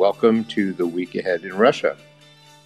[0.00, 1.94] welcome to the week ahead in Russia,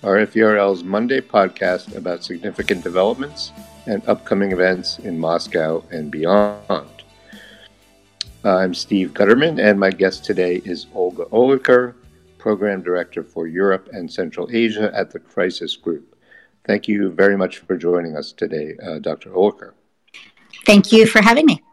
[0.04, 3.50] RFE/RL's Monday podcast about significant developments
[3.86, 7.02] and upcoming events in Moscow and beyond.
[8.44, 11.94] I'm Steve Gutterman, and my guest today is Olga Oliker,
[12.38, 16.16] Program Director for Europe and Central Asia at the Crisis Group.
[16.64, 19.30] Thank you very much for joining us today, uh, Dr.
[19.30, 19.72] Oliker.
[20.64, 21.63] Thank you for having me.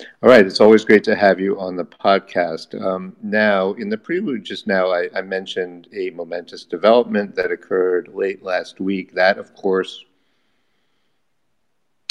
[0.00, 2.80] All right, it's always great to have you on the podcast.
[2.80, 8.08] Um, now, in the prelude just now, I, I, mentioned a momentous development that occurred
[8.14, 9.12] late last week.
[9.14, 10.04] That, of course,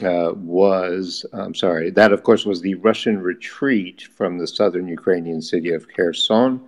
[0.04, 5.42] uh, was, I'm sorry, that, of course, was the Russian retreat from the southern Ukrainian
[5.42, 6.60] city of Kherson,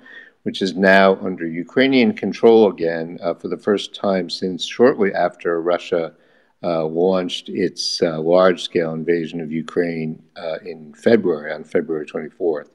[0.43, 5.61] which is now under Ukrainian control again uh, for the first time since shortly after
[5.61, 6.13] Russia
[6.63, 12.69] uh, launched its uh, large scale invasion of Ukraine uh, in February, on February 24th.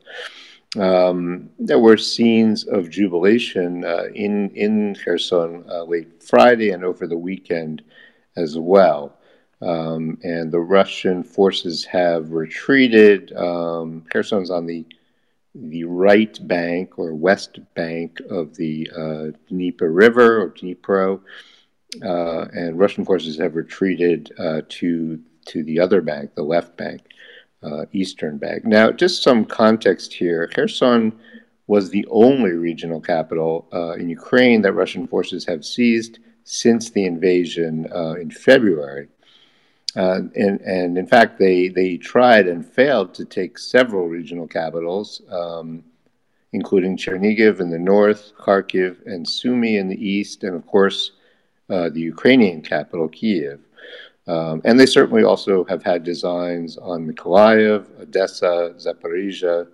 [0.76, 7.06] Um, there were scenes of jubilation uh, in, in Kherson uh, late Friday and over
[7.06, 7.82] the weekend
[8.36, 9.16] as well.
[9.62, 13.32] Um, and the Russian forces have retreated.
[13.36, 14.84] Um, Kherson's on the
[15.54, 21.20] the right bank or west bank of the uh, Dnieper River or Dnipro,
[22.02, 27.02] uh, and Russian forces have retreated uh, to to the other bank, the left bank,
[27.62, 28.64] uh, eastern bank.
[28.64, 31.12] Now, just some context here: Kherson
[31.66, 37.06] was the only regional capital uh, in Ukraine that Russian forces have seized since the
[37.06, 39.08] invasion uh, in February.
[39.96, 45.22] Uh, and, and, in fact, they, they tried and failed to take several regional capitals,
[45.30, 45.84] um,
[46.52, 51.12] including Chernihiv in the north, Kharkiv and Sumy in the east, and of course,
[51.70, 53.60] uh, the Ukrainian capital, Kiev.
[54.26, 59.68] Um, and they certainly also have had designs on Mykolaiv, Odessa, Zaporizhia,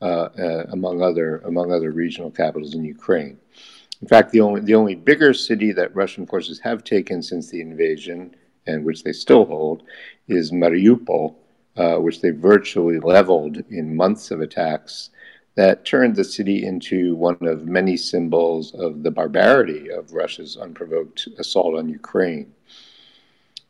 [0.00, 3.38] uh, uh, among other among other regional capitals in Ukraine.
[4.02, 7.60] In fact, the only the only bigger city that Russian forces have taken since the
[7.60, 8.36] invasion,
[8.66, 9.84] and which they still hold,
[10.28, 11.34] is Mariupol,
[11.76, 15.10] uh, which they virtually leveled in months of attacks
[15.56, 21.28] that turned the city into one of many symbols of the barbarity of Russia's unprovoked
[21.38, 22.52] assault on Ukraine.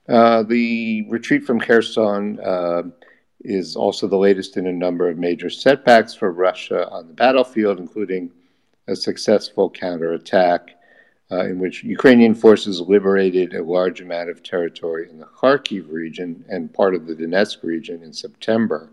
[0.09, 2.83] Uh, the retreat from Kherson uh,
[3.41, 7.79] is also the latest in a number of major setbacks for Russia on the battlefield,
[7.79, 8.31] including
[8.89, 10.71] a successful counterattack
[11.31, 16.45] uh, in which Ukrainian forces liberated a large amount of territory in the Kharkiv region
[16.49, 18.91] and part of the Donetsk region in September.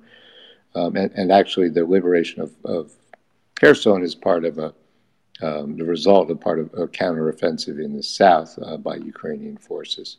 [0.76, 2.92] Um, and, and, actually, the liberation of, of
[3.56, 4.74] Kherson is part of a
[5.42, 10.18] um, the result of part of a counteroffensive in the south uh, by Ukrainian forces.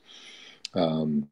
[0.75, 1.29] Um,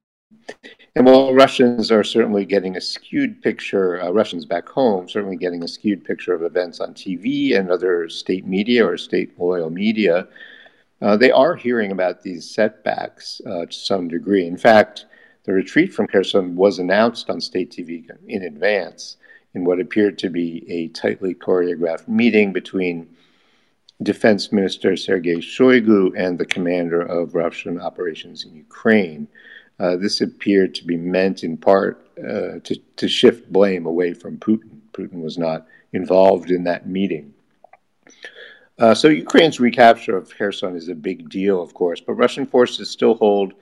[0.95, 5.63] and while Russians are certainly getting a skewed picture, uh, Russians back home certainly getting
[5.63, 10.29] a skewed picture of events on TV and other state media or state loyal media,
[11.01, 14.47] uh, they are hearing about these setbacks uh, to some degree.
[14.47, 15.07] In fact,
[15.45, 19.17] the retreat from Kherson was announced on state TV in advance
[19.55, 23.09] in what appeared to be a tightly choreographed meeting between
[24.03, 29.29] Defense Minister Sergei Shoigu and the commander of Russian operations in Ukraine.
[29.79, 34.39] Uh, this appeared to be meant in part uh, to, to shift blame away from
[34.39, 34.81] Putin.
[34.93, 37.33] Putin was not involved in that meeting.
[38.79, 42.91] Uh, so Ukraine's recapture of Kherson is a big deal, of course, but Russian forces
[42.91, 43.55] still hold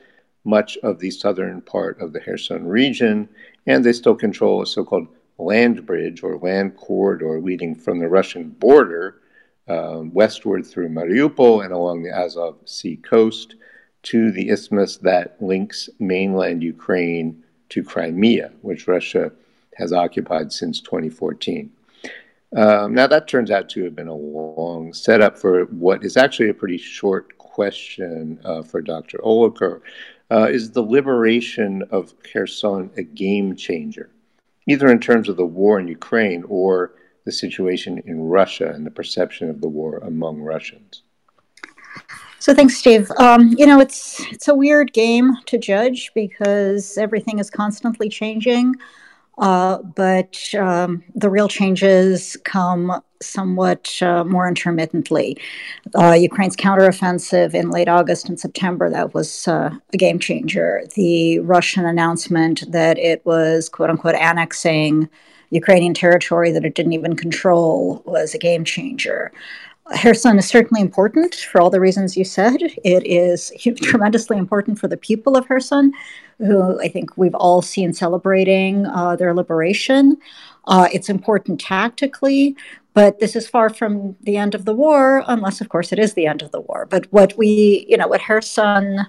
[0.44, 3.28] much of the southern part of the Kherson region,
[3.66, 5.08] and they still control a so-called
[5.38, 9.20] land bridge or land corridor leading from the Russian border
[9.68, 13.54] um, westward through Mariupol and along the Azov Sea coast
[14.02, 19.30] to the isthmus that links mainland Ukraine to Crimea, which Russia
[19.76, 21.70] has occupied since 2014.
[22.56, 26.48] Um, now, that turns out to have been a long setup for what is actually
[26.48, 29.18] a pretty short question uh, for Dr.
[29.18, 29.80] Oliker.
[30.30, 34.10] Uh, is the liberation of Kherson a game changer?
[34.70, 36.92] either in terms of the war in Ukraine or
[37.24, 41.02] the situation in Russia and the perception of the war among Russians?
[42.38, 43.10] So thanks, Steve.
[43.18, 48.76] Um, you know, it's it's a weird game to judge because everything is constantly changing.
[49.40, 55.36] Uh, but um, the real changes come somewhat uh, more intermittently.
[55.94, 60.82] Uh, Ukraine's counteroffensive in late August and September, that was uh, a game changer.
[60.94, 65.08] The Russian announcement that it was, quote unquote, annexing
[65.50, 69.32] Ukrainian territory that it didn't even control was a game changer.
[69.96, 72.58] Kherson is certainly important for all the reasons you said.
[72.84, 73.52] It is
[73.82, 75.92] tremendously important for the people of Kherson,
[76.38, 80.16] who I think we've all seen celebrating uh, their liberation.
[80.66, 82.56] Uh, it's important tactically.
[82.92, 86.14] But this is far from the end of the war, unless, of course, it is
[86.14, 86.86] the end of the war.
[86.90, 89.06] But what we, you know, what Kherson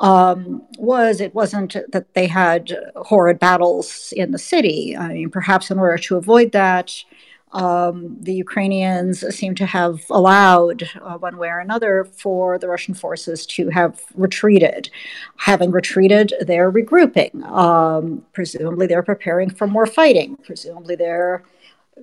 [0.00, 4.96] um, was, it wasn't that they had horrid battles in the city.
[4.96, 7.04] I mean, perhaps in order to avoid that,
[7.52, 12.94] um, the Ukrainians seem to have allowed, uh, one way or another, for the Russian
[12.94, 14.88] forces to have retreated.
[15.36, 17.44] Having retreated, they're regrouping.
[17.44, 20.36] Um, presumably, they're preparing for more fighting.
[20.44, 21.42] Presumably, they're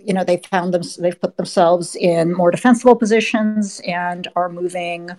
[0.04, 5.10] you know they found them they've put themselves in more defensible positions and are moving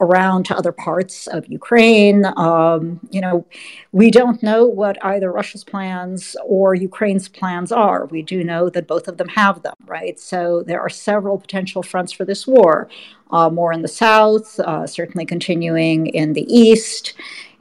[0.00, 2.24] around to other parts of Ukraine.
[2.36, 3.46] Um, you know,
[3.92, 8.06] we don't know what either Russia's plans or Ukraine's plans are.
[8.06, 10.18] We do know that both of them have them, right?
[10.18, 12.88] So there are several potential fronts for this war,
[13.30, 17.14] uh, more in the south, uh, certainly continuing in the east.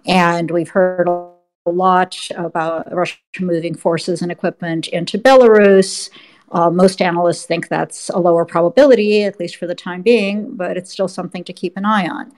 [0.06, 6.10] And we've heard a lot about Russia moving forces and equipment into Belarus.
[6.52, 10.76] Uh, most analysts think that's a lower probability, at least for the time being, but
[10.76, 12.32] it's still something to keep an eye on.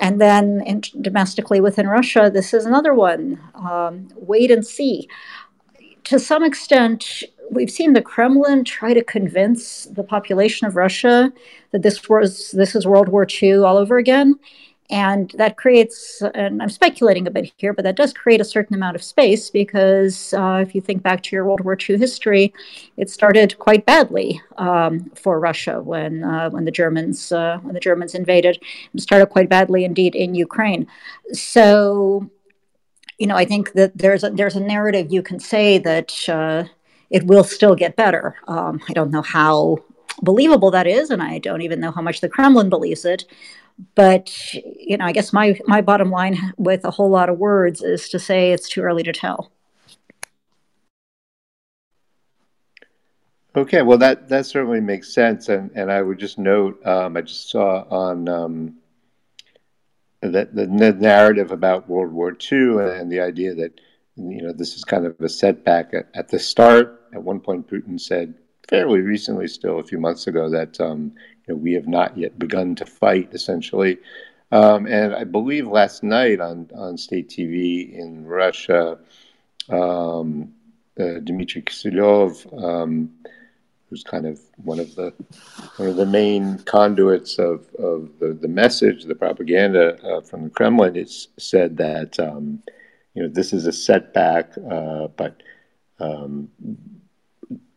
[0.00, 5.08] And then in, domestically within Russia, this is another one um, wait and see.
[6.04, 11.30] To some extent, we've seen the Kremlin try to convince the population of Russia
[11.72, 14.38] that this was this is World War II all over again.
[14.90, 18.74] And that creates, and I'm speculating a bit here, but that does create a certain
[18.74, 22.54] amount of space because uh, if you think back to your World War II history,
[22.96, 27.80] it started quite badly um, for Russia when uh, when the Germans uh, when the
[27.80, 28.58] Germans invaded.
[28.94, 30.86] It started quite badly indeed in Ukraine.
[31.34, 32.30] So,
[33.18, 36.64] you know, I think that there's a, there's a narrative you can say that uh,
[37.10, 38.36] it will still get better.
[38.46, 39.84] Um, I don't know how
[40.22, 43.26] believable that is, and I don't even know how much the Kremlin believes it
[43.94, 47.82] but you know i guess my my bottom line with a whole lot of words
[47.82, 49.50] is to say it's too early to tell.
[53.56, 55.48] Okay well that that certainly makes sense.
[55.48, 58.74] And and i would just note um, i just saw on um,
[60.20, 63.80] that the narrative about world war ii and the idea that
[64.16, 66.94] you know this is kind of a setback at, at the start.
[67.14, 68.34] At one point putin said
[68.68, 71.12] fairly recently still a few months ago that um,
[71.48, 73.98] know, we have not yet begun to fight, essentially.
[74.50, 78.98] Um, and I believe last night on, on state TV in Russia,
[79.68, 80.52] um,
[80.98, 83.10] uh, Dmitry Kiselyov, um,
[83.88, 85.12] who's kind of one of the
[85.76, 90.50] one of the main conduits of, of the, the message, the propaganda uh, from the
[90.50, 92.62] Kremlin, it's said that um,
[93.14, 95.42] you know this is a setback, uh, but
[96.00, 96.48] um,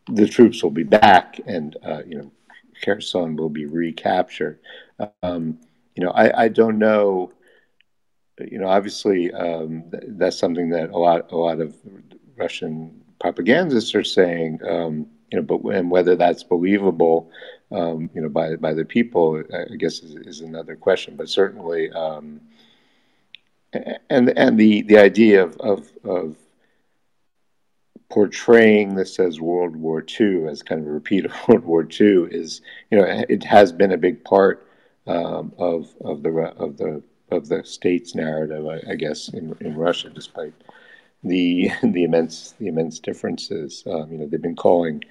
[0.08, 2.30] the troops will be back, and uh, you know
[2.82, 4.58] Kherson will be recaptured.
[5.22, 5.58] Um,
[5.94, 7.32] you know, I, I, don't know.
[8.38, 11.76] You know, obviously, um, th- that's something that a lot a lot of
[12.36, 14.60] Russian propagandists are saying.
[14.66, 17.30] Um, you know, but and whether that's believable,
[17.70, 21.16] um, you know, by by the people, I guess is, is another question.
[21.16, 22.40] But certainly, um,
[24.10, 26.36] and and the the idea of of, of
[28.12, 32.28] portraying this as World War II, as kind of a repeat of World War II,
[32.30, 32.60] is
[32.90, 34.68] you know it has been a big part
[35.06, 39.74] um, of of the of the of the state's narrative, I, I, guess, in in
[39.74, 40.52] Russia, despite
[41.24, 43.82] the the immense the immense differences.
[43.86, 45.02] Um, you know, they've been calling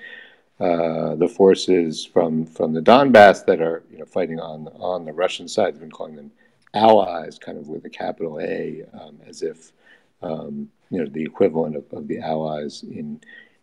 [0.59, 5.13] uh, the forces from from the Donbass that are you know fighting on on the
[5.13, 5.73] Russian side.
[5.73, 6.31] They've been calling them
[6.75, 9.73] allies, kind of with a capital A, um, as if
[10.21, 13.21] um, you know, the equivalent of, of the Allies in,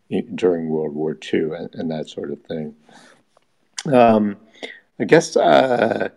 [0.09, 2.75] in, during World War II and, and, that sort of thing.
[3.87, 4.37] Um,
[4.99, 6.09] I guess uh,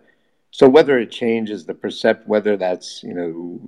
[0.50, 0.68] so.
[0.68, 3.60] Whether it changes the percept, whether that's you know,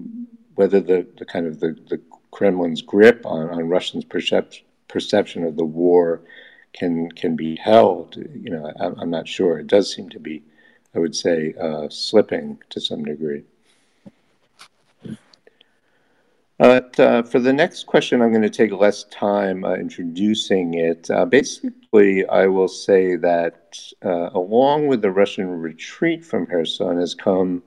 [0.57, 2.01] whether the, the kind of the, the
[2.33, 6.23] Kremlin's grip on, on Russians' percep- perception of the war
[6.73, 9.59] can can be held, you know, I, I'm not sure.
[9.59, 10.43] It does seem to be,
[10.95, 13.45] I would say, uh, slipping to some degree.
[16.59, 21.11] But uh, for the next question, I'm going to take less time uh, introducing it.
[21.11, 27.15] Uh, basically, I will say that uh, along with the Russian retreat from Kherson has
[27.15, 27.63] come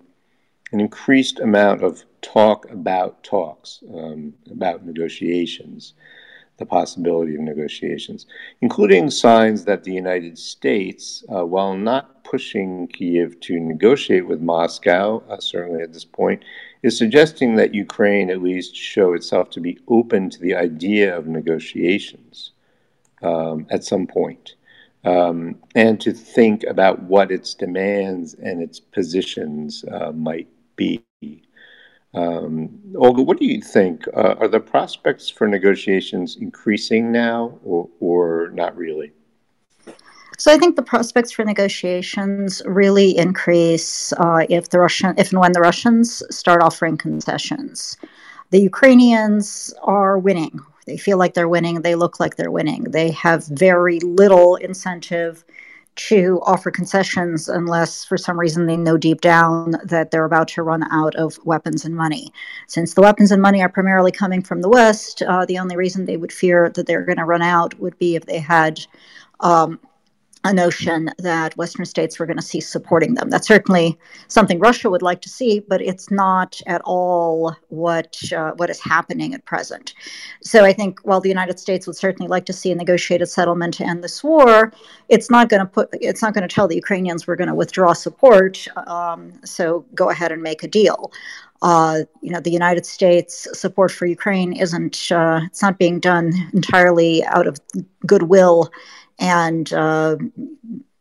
[0.72, 5.94] an increased amount of talk about talks, um, about negotiations,
[6.58, 8.25] the possibility of negotiations,
[8.62, 15.24] including signs that the United States, uh, while not pushing Kiev to negotiate with Moscow,
[15.29, 16.44] uh, certainly at this point,
[16.88, 21.27] is suggesting that Ukraine at least show itself to be open to the idea of
[21.27, 22.51] negotiations
[23.22, 24.56] um, at some point,
[25.03, 31.03] um, and to think about what its demands and its positions uh, might be.
[32.13, 34.08] Um, Olga, what do you think?
[34.15, 39.12] Uh, are the prospects for negotiations increasing now, or, or not really?
[40.39, 45.39] So I think the prospects for negotiations really increase uh, if the Russian, if and
[45.39, 47.98] when the Russians start offering concessions.
[48.51, 50.60] The Ukrainians are winning.
[50.86, 51.82] They feel like they're winning.
[51.82, 52.84] They look like they're winning.
[52.84, 55.44] They have very little incentive
[55.96, 60.62] to offer concessions unless for some reason they know deep down that they're about to
[60.62, 62.32] run out of weapons and money.
[62.67, 66.06] Since the weapons and money are primarily coming from the West, uh, the only reason
[66.06, 68.86] they would fear that they're going to run out would be if they had
[69.39, 69.79] um,
[70.48, 73.30] a notion that Western states were going to cease supporting them.
[73.30, 73.98] That's certainly
[74.30, 78.80] something Russia would like to see, but it's not at all what uh, what is
[78.80, 79.94] happening at present.
[80.42, 83.74] So I think while the United States would certainly like to see a negotiated settlement
[83.75, 84.72] to end this war,
[85.10, 87.56] it's not going to put it's not going to tell the Ukrainians we're going to
[87.56, 88.66] withdraw support.
[88.88, 91.12] Um, so go ahead and make a deal.
[91.62, 96.32] Uh, you know, the United States support for Ukraine isn't uh, it's not being done
[96.54, 97.60] entirely out of
[98.06, 98.72] goodwill
[99.20, 100.18] and uh,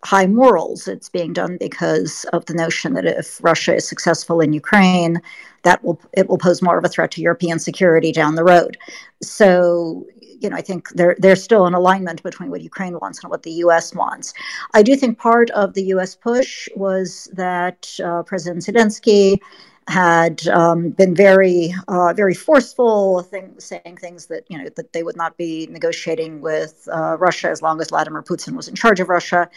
[0.04, 0.86] high morals.
[0.86, 5.20] It's being done because of the notion that if Russia is successful in Ukraine,
[5.62, 8.76] that will it will pose more of a threat to European security down the road.
[9.22, 10.06] So
[10.40, 13.42] you know, I think there, there's still an alignment between what Ukraine wants and what
[13.42, 13.94] the U.S.
[13.94, 14.34] wants.
[14.74, 16.14] I do think part of the U.S.
[16.14, 19.38] push was that uh, President Zelensky
[19.88, 25.04] had um, been very, uh, very forceful, thing, saying things that you know that they
[25.04, 28.98] would not be negotiating with uh, Russia as long as Vladimir Putin was in charge
[28.98, 29.48] of Russia,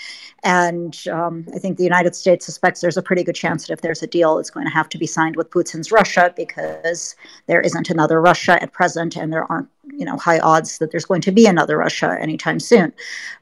[0.43, 3.81] and um, I think the United States suspects there's a pretty good chance that if
[3.81, 7.15] there's a deal, it's going to have to be signed with Putin's Russia because
[7.47, 11.05] there isn't another Russia at present, and there aren't you know high odds that there's
[11.05, 12.93] going to be another Russia anytime soon.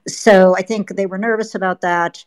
[0.07, 2.23] So I think they were nervous about that.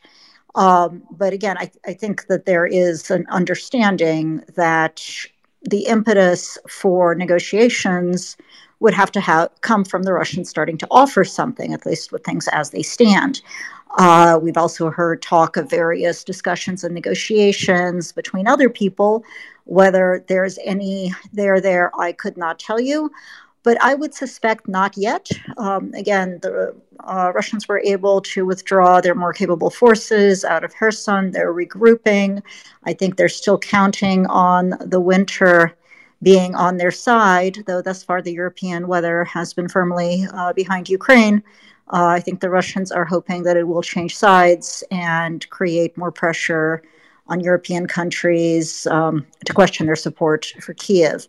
[0.54, 5.04] Um, but again, I, I think that there is an understanding that
[5.62, 8.36] the impetus for negotiations
[8.80, 12.24] would have to have come from the Russians starting to offer something, at least with
[12.24, 13.42] things as they stand.
[13.98, 19.24] Uh, we've also heard talk of various discussions and negotiations between other people.
[19.64, 23.10] Whether there's any there there, I could not tell you
[23.62, 25.28] but I would suspect not yet.
[25.58, 30.74] Um, again, the uh, Russians were able to withdraw their more capable forces out of
[30.74, 31.30] Kherson.
[31.30, 32.42] They're regrouping.
[32.84, 35.76] I think they're still counting on the winter
[36.22, 40.88] being on their side, though thus far the European weather has been firmly uh, behind
[40.88, 41.42] Ukraine.
[41.92, 46.12] Uh, I think the Russians are hoping that it will change sides and create more
[46.12, 46.82] pressure
[47.26, 51.26] on European countries um, to question their support for Kiev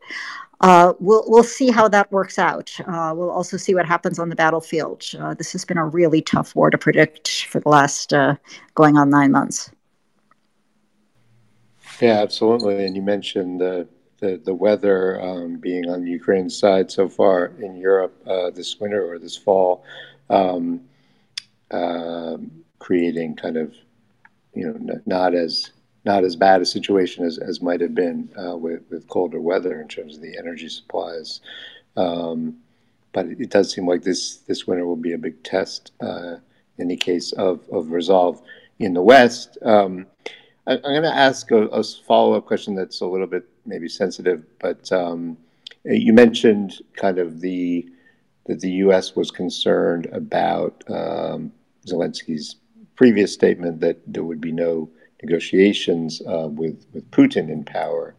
[0.61, 2.71] uh, we'll we'll see how that works out.
[2.85, 5.03] Uh, we'll also see what happens on the battlefield.
[5.19, 8.35] Uh, this has been a really tough war to predict for the last uh,
[8.75, 9.71] going on nine months.
[11.99, 12.85] Yeah, absolutely.
[12.85, 13.87] And you mentioned the
[14.19, 18.79] the, the weather um, being on the Ukraine's side so far in Europe uh, this
[18.79, 19.83] winter or this fall,
[20.29, 20.81] um,
[22.77, 23.73] creating kind of
[24.53, 25.71] you know not as
[26.05, 29.79] not as bad a situation as, as might have been uh, with, with colder weather
[29.81, 31.41] in terms of the energy supplies.
[31.95, 32.57] Um,
[33.13, 36.37] but it, does seem like this, this winter will be a big test uh,
[36.77, 38.41] in the case of, of resolve
[38.79, 39.57] in the West.
[39.61, 40.07] Um,
[40.65, 43.89] I, am going to ask a, a follow up question that's a little bit maybe
[43.89, 45.37] sensitive, but um,
[45.83, 47.87] you mentioned kind of the
[48.45, 49.15] that the U.S.
[49.15, 51.51] was concerned about um,
[51.85, 52.55] Zelensky's
[52.95, 54.89] previous statement that there would be no
[55.23, 58.15] negotiations uh, with with Putin in power,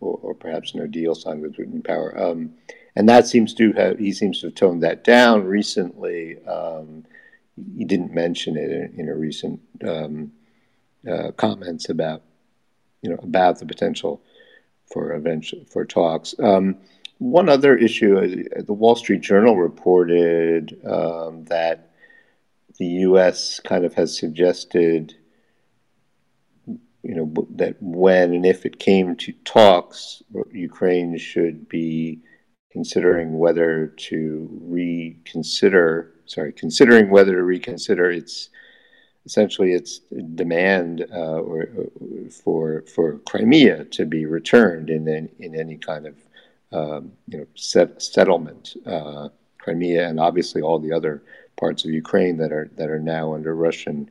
[0.00, 2.18] or, or, perhaps no deal signed with Putin in power.
[2.20, 2.54] Um,
[2.96, 6.44] and that seems to have he seems to have toned that down recently.
[6.46, 7.04] Um,
[7.76, 10.32] he didn't mention it in, in a recent um,
[11.10, 12.22] uh, comments about
[13.02, 14.22] you know about the potential
[14.92, 16.34] for eventual for talks.
[16.38, 16.76] Um,
[17.18, 21.90] one other issue: uh, the Wall Street Journal reported um, that
[22.78, 23.60] the U.S.
[23.60, 25.14] kind of has suggested
[27.02, 32.20] you know, that when and if it came to talks, Ukraine should be
[32.70, 38.50] considering whether to reconsider, sorry, considering whether to reconsider its
[39.24, 40.00] essentially its
[40.34, 41.68] demand uh, or,
[42.30, 46.14] for for Crimea to be returned in in, in any kind of
[46.72, 49.28] um, you know set, settlement, uh,
[49.58, 51.22] Crimea and obviously all the other
[51.56, 54.10] parts of Ukraine that are that are now under Russian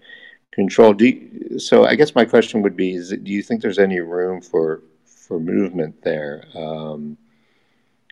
[0.51, 0.93] control.
[0.93, 1.85] Do you, so.
[1.85, 5.39] I guess my question would be: Is do you think there's any room for for
[5.39, 7.17] movement there, um,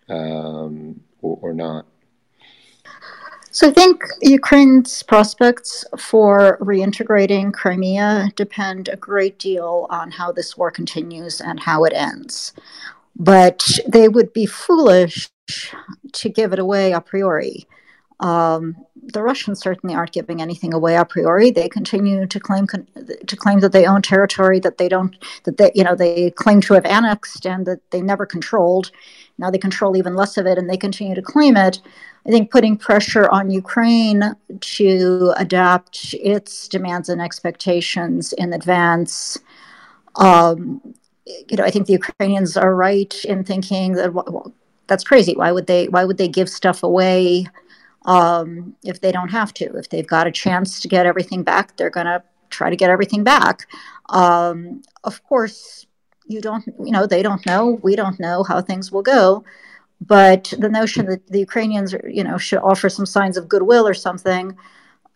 [0.07, 1.85] um, or, or not?
[3.51, 10.55] So I think Ukraine's prospects for reintegrating Crimea depend a great deal on how this
[10.55, 12.53] war continues and how it ends.
[13.15, 15.29] But they would be foolish
[16.13, 17.67] to give it away a priori.
[18.19, 21.51] Um, the Russians certainly aren't giving anything away a priori.
[21.51, 22.87] They continue to claim con-
[23.25, 26.61] to claim that they own territory that they don't that they you know they claim
[26.61, 28.91] to have annexed and that they never controlled.
[29.37, 31.81] Now they control even less of it, and they continue to claim it.
[32.27, 39.37] I think putting pressure on Ukraine to adapt its demands and expectations in advance.
[40.15, 40.81] Um,
[41.25, 44.53] you know, I think the Ukrainians are right in thinking that well,
[44.87, 45.35] that's crazy.
[45.35, 45.87] Why would they?
[45.87, 47.47] Why would they give stuff away?
[48.05, 49.65] Um, if they don't have to.
[49.75, 52.89] If they've got a chance to get everything back, they're going to try to get
[52.89, 53.67] everything back.
[54.09, 55.85] Um, of course,
[56.25, 57.79] you don't, you know, they don't know.
[57.81, 59.43] We don't know how things will go.
[60.01, 63.93] But the notion that the Ukrainians, you know, should offer some signs of goodwill or
[63.93, 64.57] something,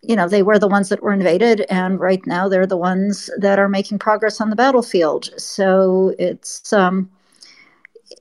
[0.01, 3.29] you know, they were the ones that were invaded, and right now they're the ones
[3.37, 5.29] that are making progress on the battlefield.
[5.37, 7.09] So it's, um,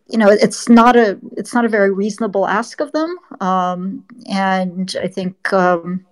[0.09, 3.17] you know it's not a it's not a very reasonable ask of them.
[3.41, 6.05] Um, and i think um,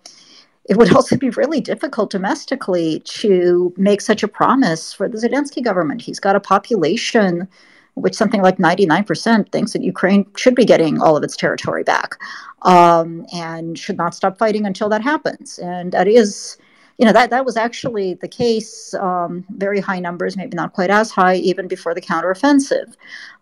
[0.68, 5.62] it would also be really difficult domestically to make such a promise for the zelensky
[5.62, 6.02] government.
[6.02, 7.48] He's got a population
[7.94, 12.16] which something like 99% thinks that ukraine should be getting all of its territory back
[12.62, 15.58] um, and should not stop fighting until that happens.
[15.58, 16.56] And that is
[17.00, 18.92] you know that that was actually the case.
[18.92, 22.94] Um, very high numbers, maybe not quite as high, even before the counteroffensive.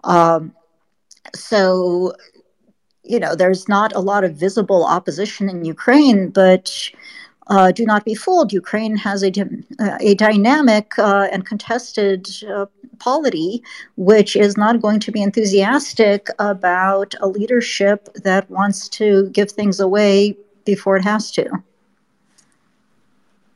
[0.05, 0.55] Um,
[1.35, 2.13] so,
[3.03, 6.89] you know, there's not a lot of visible opposition in Ukraine, but
[7.49, 8.53] uh, do not be fooled.
[8.53, 9.33] Ukraine has a,
[10.01, 12.67] a dynamic uh, and contested uh,
[13.01, 13.61] polity,
[13.97, 19.81] which is not going to be enthusiastic about a leadership that wants to give things
[19.81, 21.51] away before it has to.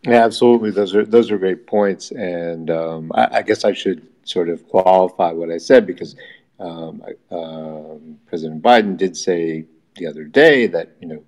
[0.02, 0.72] Yeah, absolutely.
[0.72, 4.66] Those are those are great points, and um, I, I, guess I should sort of
[4.68, 6.16] qualify what I said because
[6.58, 11.22] um, um, President Biden did say the other day that you know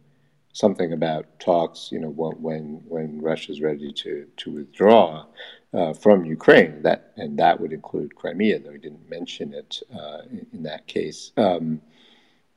[0.54, 5.27] something about talks, you know, when when Russia's ready to to withdraw
[5.72, 10.22] uh, from Ukraine, that and that would include Crimea, though he didn't mention it uh,
[10.31, 11.33] in, in, that case.
[11.37, 11.81] Um,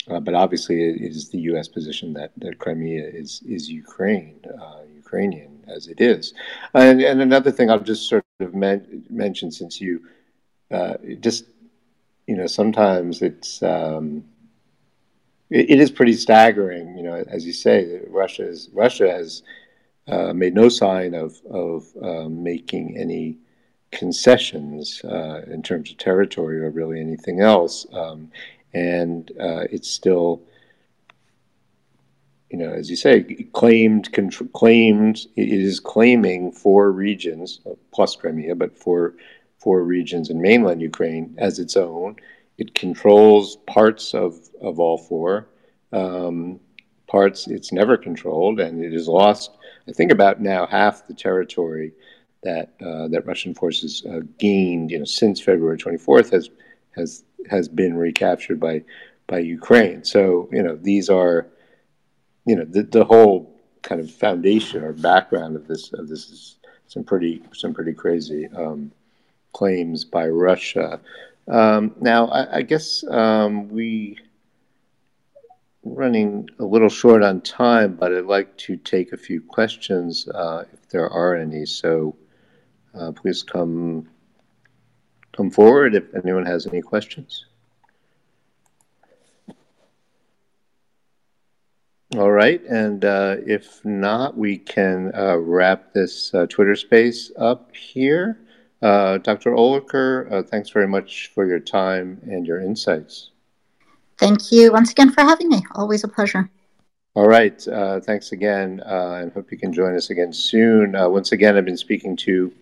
[0.09, 1.67] uh, but obviously, it is the U.S.
[1.67, 6.33] position that, that Crimea is is Ukraine, uh, Ukrainian as it is.
[6.73, 10.01] And, and another thing I'll just sort of men- mention since you
[10.71, 11.45] uh, just,
[12.27, 14.23] you know, sometimes it's, um,
[15.49, 19.43] it, it is pretty staggering, you know, as you say, that Russia Russia has
[20.07, 23.37] uh, made no sign of, of um, making any
[23.91, 27.85] concessions uh, in terms of territory or really anything else.
[27.93, 28.31] Um,
[28.73, 30.41] and uh, it's still
[32.49, 34.09] you know, as you say, claimed,
[34.53, 37.59] claimed, it is claiming four regions
[37.93, 39.15] plus Crimea, but four,
[39.59, 42.15] four regions in mainland Ukraine as its own.
[42.57, 45.49] It controls parts of, of all four.
[45.91, 46.59] Um,
[47.07, 49.51] parts it's never controlled, and it has lost,
[49.87, 51.93] I think, about now half the territory
[52.43, 56.49] that uh, that Russian forces uh, gained, you know, since February 24th has
[56.95, 58.83] has has been recaptured by
[59.27, 60.03] by Ukraine.
[60.03, 61.47] So, you know, these are
[62.47, 66.55] you know the, the whole kind of foundation or background of this of this is
[66.87, 68.91] some pretty some pretty crazy um,
[69.53, 70.99] claims by Russia.
[71.47, 74.17] Um, now, I, I guess um, we
[75.83, 80.65] running a little short on time, but I'd like to take a few questions uh,
[80.73, 81.65] if there are any.
[81.65, 82.15] So
[82.97, 84.09] uh, please come
[85.35, 87.45] come forward if anyone has any questions.
[92.15, 97.75] All right, and uh, if not, we can uh, wrap this uh, Twitter space up
[97.75, 98.39] here.
[98.81, 99.51] Uh, Dr.
[99.51, 103.31] Oliker, uh, thanks very much for your time and your insights.
[104.17, 105.61] Thank you once again for having me.
[105.75, 106.49] Always a pleasure.
[107.13, 110.93] All right, uh, thanks again, and hope you can join us again soon.
[110.93, 112.53] once again, I've been speaking to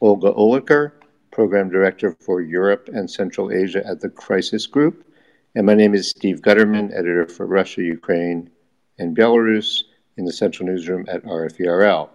[0.00, 0.92] Olga Oliker,
[1.32, 5.04] Program Director for Europe and Central Asia at the Crisis Group.
[5.56, 8.50] And my name is Steve Gutterman, editor for Russia, Ukraine,
[8.98, 9.82] and Belarus
[10.16, 12.08] in the Central Newsroom at RFERL.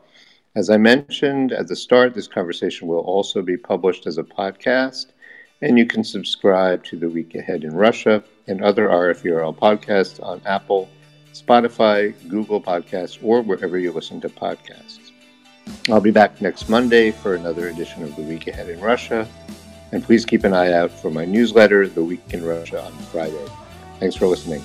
[0.56, 5.08] As I mentioned at the start, this conversation will also be published as a podcast,
[5.62, 10.42] and you can subscribe to The Week Ahead in Russia and other RFERL podcasts on
[10.46, 10.90] Apple,
[11.34, 15.00] Spotify, Google Podcasts, or wherever you listen to podcasts.
[15.90, 19.28] I'll be back next Monday for another edition of The Week Ahead in Russia,
[19.92, 23.48] and please keep an eye out for my newsletter, The Week in Russia, on Friday.
[24.00, 24.62] Thanks for listening.